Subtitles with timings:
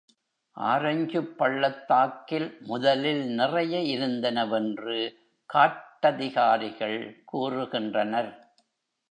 [0.57, 4.97] ஆரஞ்சுப் பள்ளத்தாக்கில் முதலில் நிறைய இருந்தனவென்று
[5.49, 6.99] காட்டதிகாரிகள்
[7.33, 8.31] கூறுகின்றனர்.